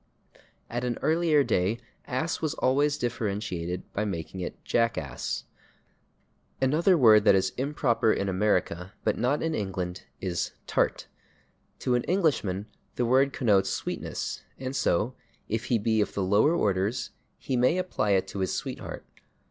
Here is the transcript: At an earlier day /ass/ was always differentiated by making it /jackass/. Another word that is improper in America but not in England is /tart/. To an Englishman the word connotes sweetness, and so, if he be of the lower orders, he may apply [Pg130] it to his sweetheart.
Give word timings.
At 0.67 0.83
an 0.83 0.97
earlier 1.03 1.43
day 1.43 1.77
/ass/ 2.07 2.41
was 2.41 2.55
always 2.55 2.97
differentiated 2.97 3.83
by 3.93 4.03
making 4.03 4.39
it 4.39 4.57
/jackass/. 4.65 5.43
Another 6.59 6.97
word 6.97 7.23
that 7.25 7.35
is 7.35 7.51
improper 7.55 8.11
in 8.11 8.27
America 8.27 8.93
but 9.03 9.15
not 9.15 9.43
in 9.43 9.53
England 9.53 10.05
is 10.19 10.53
/tart/. 10.67 11.05
To 11.81 11.93
an 11.93 12.03
Englishman 12.05 12.65
the 12.95 13.05
word 13.05 13.31
connotes 13.31 13.69
sweetness, 13.69 14.41
and 14.57 14.75
so, 14.75 15.13
if 15.47 15.65
he 15.65 15.77
be 15.77 16.01
of 16.01 16.15
the 16.15 16.23
lower 16.23 16.55
orders, 16.55 17.11
he 17.37 17.55
may 17.55 17.77
apply 17.77 18.13
[Pg130] 18.13 18.17
it 18.17 18.27
to 18.29 18.39
his 18.39 18.55
sweetheart. 18.55 19.05